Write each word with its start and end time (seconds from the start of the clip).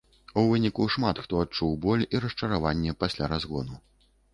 У 0.41 0.45
выніку, 0.51 0.87
шмат 0.95 1.21
хто 1.27 1.43
адчуў 1.47 1.77
боль 1.85 2.09
і 2.13 2.25
расчараванне 2.27 3.01
пасля 3.05 3.25
разгону. 3.37 3.75